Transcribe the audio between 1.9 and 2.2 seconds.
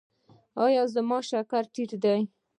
دی؟